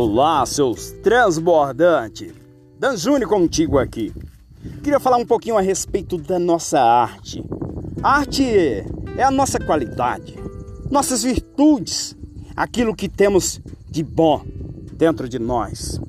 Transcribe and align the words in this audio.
Olá, 0.00 0.46
seus 0.46 0.92
transbordantes! 1.02 2.32
Dan 2.78 2.96
Júnior 2.96 3.28
contigo 3.28 3.78
aqui. 3.78 4.14
Queria 4.80 5.00
falar 5.00 5.16
um 5.16 5.26
pouquinho 5.26 5.58
a 5.58 5.60
respeito 5.60 6.16
da 6.16 6.38
nossa 6.38 6.80
arte. 6.80 7.42
A 8.00 8.18
arte 8.18 8.44
é 8.44 9.24
a 9.24 9.30
nossa 9.32 9.58
qualidade, 9.58 10.36
nossas 10.88 11.24
virtudes, 11.24 12.16
aquilo 12.54 12.94
que 12.94 13.08
temos 13.08 13.60
de 13.90 14.04
bom 14.04 14.40
dentro 14.92 15.28
de 15.28 15.40
nós. 15.40 16.00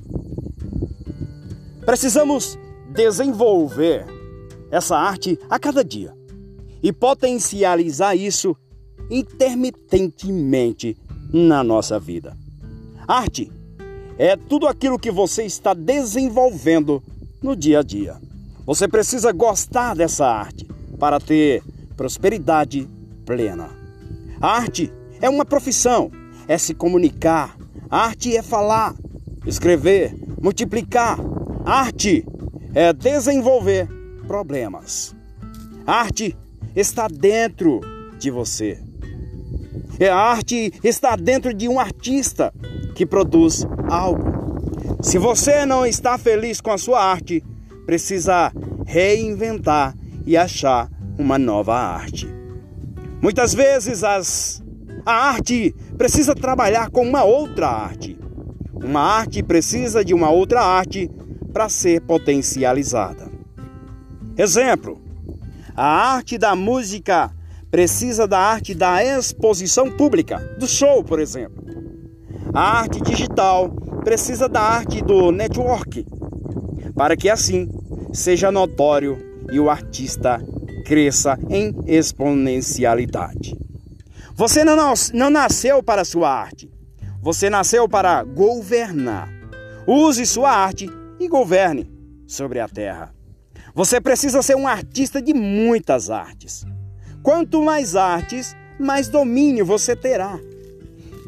Precisamos 1.84 2.56
desenvolver 2.92 4.06
essa 4.70 4.96
arte 4.96 5.36
a 5.50 5.58
cada 5.58 5.82
dia 5.82 6.14
e 6.80 6.92
potencializar 6.92 8.14
isso 8.14 8.56
intermitentemente 9.10 10.96
na 11.32 11.64
nossa 11.64 11.98
vida. 11.98 12.38
Arte 13.08 13.50
é 14.20 14.36
tudo 14.36 14.68
aquilo 14.68 14.98
que 14.98 15.10
você 15.10 15.44
está 15.44 15.72
desenvolvendo 15.72 17.02
no 17.42 17.56
dia 17.56 17.78
a 17.78 17.82
dia. 17.82 18.20
Você 18.66 18.86
precisa 18.86 19.32
gostar 19.32 19.94
dessa 19.94 20.26
arte 20.26 20.68
para 20.98 21.18
ter 21.18 21.62
prosperidade 21.96 22.86
plena. 23.24 23.70
A 24.38 24.58
arte 24.58 24.92
é 25.22 25.28
uma 25.30 25.46
profissão, 25.46 26.10
é 26.46 26.58
se 26.58 26.74
comunicar. 26.74 27.56
A 27.88 28.08
arte 28.08 28.36
é 28.36 28.42
falar, 28.42 28.94
escrever, 29.46 30.14
multiplicar. 30.38 31.18
A 31.64 31.80
arte 31.80 32.22
é 32.74 32.92
desenvolver 32.92 33.88
problemas. 34.26 35.16
A 35.86 35.94
arte 35.94 36.36
está 36.76 37.08
dentro 37.08 37.80
de 38.18 38.30
você. 38.30 38.78
A 40.12 40.14
arte 40.14 40.74
está 40.84 41.16
dentro 41.16 41.54
de 41.54 41.66
um 41.68 41.80
artista 41.80 42.52
que 42.94 43.06
produz 43.06 43.66
algo. 43.88 44.40
Se 45.02 45.18
você 45.18 45.64
não 45.64 45.86
está 45.86 46.18
feliz 46.18 46.60
com 46.60 46.70
a 46.70 46.78
sua 46.78 47.02
arte, 47.02 47.42
precisa 47.86 48.52
reinventar 48.86 49.94
e 50.26 50.36
achar 50.36 50.90
uma 51.18 51.38
nova 51.38 51.74
arte. 51.74 52.28
Muitas 53.22 53.54
vezes 53.54 54.02
as, 54.02 54.62
a 55.04 55.12
arte 55.12 55.74
precisa 55.96 56.34
trabalhar 56.34 56.90
com 56.90 57.02
uma 57.02 57.24
outra 57.24 57.68
arte. 57.68 58.18
Uma 58.72 59.00
arte 59.00 59.42
precisa 59.42 60.04
de 60.04 60.14
uma 60.14 60.30
outra 60.30 60.62
arte 60.62 61.10
para 61.52 61.68
ser 61.68 62.00
potencializada. 62.02 63.30
Exemplo: 64.36 65.00
a 65.76 66.14
arte 66.14 66.38
da 66.38 66.56
música 66.56 67.30
precisa 67.70 68.26
da 68.26 68.38
arte 68.38 68.74
da 68.74 69.04
exposição 69.04 69.90
pública, 69.90 70.38
do 70.58 70.66
show, 70.66 71.04
por 71.04 71.20
exemplo. 71.20 71.59
A 72.52 72.80
arte 72.80 73.00
digital 73.00 73.70
precisa 74.02 74.48
da 74.48 74.60
arte 74.60 75.00
do 75.02 75.30
network, 75.30 76.04
para 76.96 77.16
que 77.16 77.30
assim 77.30 77.68
seja 78.12 78.50
notório 78.50 79.18
e 79.52 79.60
o 79.60 79.70
artista 79.70 80.42
cresça 80.84 81.38
em 81.48 81.72
exponencialidade. 81.86 83.56
Você 84.34 84.64
não, 84.64 85.30
nasceu 85.30 85.80
para 85.80 86.04
sua 86.04 86.28
arte, 86.28 86.68
você 87.22 87.48
nasceu 87.48 87.88
para 87.88 88.24
governar. 88.24 89.28
Use 89.86 90.26
sua 90.26 90.50
arte 90.50 90.88
e 91.20 91.28
governe 91.28 91.88
sobre 92.26 92.58
a 92.58 92.68
terra. 92.68 93.14
Você 93.74 94.00
precisa 94.00 94.42
ser 94.42 94.56
um 94.56 94.66
artista 94.66 95.22
de 95.22 95.32
muitas 95.32 96.10
artes. 96.10 96.64
Quanto 97.22 97.62
mais 97.62 97.94
artes, 97.94 98.56
mais 98.78 99.08
domínio 99.08 99.64
você 99.64 99.94
terá. 99.94 100.38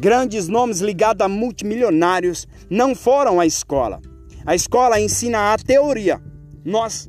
Grandes 0.02 0.48
nomes 0.48 0.80
ligados 0.80 1.24
a 1.24 1.28
multimilionários 1.28 2.48
não 2.68 2.92
foram 2.92 3.38
à 3.38 3.46
escola. 3.46 4.00
A 4.44 4.52
escola 4.52 5.00
ensina 5.00 5.52
a 5.52 5.56
teoria. 5.56 6.20
Nós, 6.64 7.08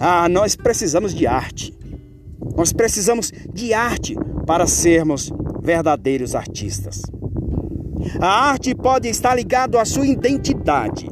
ah, 0.00 0.28
nós 0.28 0.56
precisamos 0.56 1.14
de 1.14 1.28
arte. 1.28 1.72
Nós 2.56 2.72
precisamos 2.72 3.30
de 3.54 3.72
arte 3.72 4.16
para 4.44 4.66
sermos 4.66 5.30
verdadeiros 5.62 6.34
artistas. 6.34 7.00
A 8.20 8.50
arte 8.50 8.74
pode 8.74 9.08
estar 9.08 9.36
ligada 9.36 9.80
à 9.80 9.84
sua 9.84 10.04
identidade. 10.04 11.08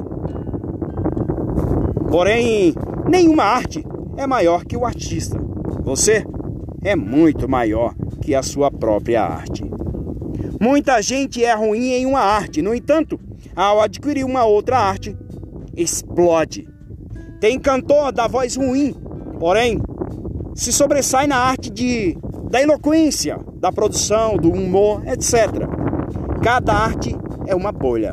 Porém, 2.11 2.73
nenhuma 3.09 3.45
arte 3.45 3.85
é 4.17 4.27
maior 4.27 4.65
que 4.65 4.75
o 4.75 4.85
artista. 4.85 5.39
Você 5.81 6.25
é 6.83 6.93
muito 6.93 7.47
maior 7.47 7.95
que 8.21 8.35
a 8.35 8.43
sua 8.43 8.69
própria 8.69 9.23
arte. 9.23 9.68
Muita 10.59 11.01
gente 11.01 11.41
é 11.41 11.53
ruim 11.55 11.93
em 11.93 12.05
uma 12.05 12.19
arte, 12.19 12.61
no 12.61 12.75
entanto, 12.75 13.17
ao 13.55 13.79
adquirir 13.79 14.25
uma 14.25 14.43
outra 14.43 14.77
arte, 14.77 15.15
explode. 15.77 16.67
Tem 17.39 17.57
cantor 17.57 18.11
da 18.11 18.27
voz 18.27 18.57
ruim, 18.57 18.93
porém, 19.39 19.81
se 20.53 20.73
sobressai 20.73 21.27
na 21.27 21.37
arte 21.37 21.69
de, 21.69 22.17
da 22.51 22.61
eloquência, 22.61 23.39
da 23.55 23.71
produção, 23.71 24.35
do 24.35 24.51
humor, 24.51 25.01
etc. 25.07 25.65
Cada 26.43 26.73
arte 26.73 27.15
é 27.47 27.55
uma 27.55 27.71
bolha. 27.71 28.11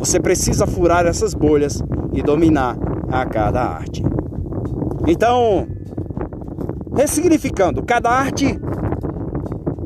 Você 0.00 0.18
precisa 0.18 0.66
furar 0.66 1.06
essas 1.06 1.32
bolhas 1.32 1.80
e 2.12 2.20
dominar 2.22 2.76
a 3.08 3.24
cada 3.24 3.62
arte. 3.62 4.02
Então, 5.06 5.68
ressignificando, 6.96 7.84
cada 7.84 8.10
arte 8.10 8.58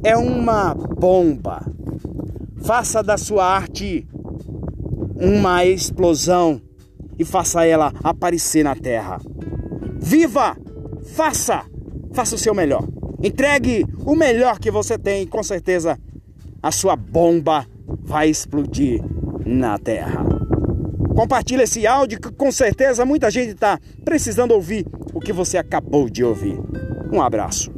é 0.02 0.16
uma 0.16 0.74
bomba 0.74 1.76
Faça 2.62 3.02
da 3.02 3.16
sua 3.16 3.44
arte 3.44 4.06
uma 5.16 5.64
explosão 5.64 6.60
e 7.18 7.24
faça 7.24 7.64
ela 7.64 7.92
aparecer 8.02 8.62
na 8.62 8.74
terra. 8.74 9.20
Viva! 10.00 10.56
Faça! 11.14 11.64
Faça 12.12 12.34
o 12.34 12.38
seu 12.38 12.54
melhor. 12.54 12.86
Entregue 13.22 13.84
o 14.04 14.14
melhor 14.14 14.58
que 14.58 14.70
você 14.70 14.96
tem 14.96 15.22
e 15.22 15.26
com 15.26 15.42
certeza 15.42 15.98
a 16.62 16.70
sua 16.70 16.94
bomba 16.94 17.66
vai 18.02 18.28
explodir 18.28 19.02
na 19.44 19.78
terra. 19.78 20.24
Compartilhe 21.14 21.62
esse 21.62 21.86
áudio 21.86 22.20
que 22.20 22.30
com 22.30 22.52
certeza 22.52 23.04
muita 23.04 23.30
gente 23.30 23.52
está 23.52 23.78
precisando 24.04 24.52
ouvir 24.52 24.86
o 25.12 25.20
que 25.20 25.32
você 25.32 25.58
acabou 25.58 26.08
de 26.08 26.22
ouvir. 26.22 26.58
Um 27.12 27.20
abraço. 27.20 27.77